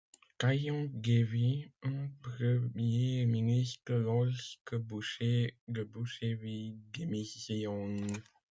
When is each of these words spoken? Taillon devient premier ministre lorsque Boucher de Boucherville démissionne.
Taillon 0.39 0.89
devient 0.95 1.67
premier 2.23 3.27
ministre 3.27 3.93
lorsque 3.93 4.75
Boucher 4.75 5.55
de 5.67 5.83
Boucherville 5.83 6.79
démissionne. 6.91 8.07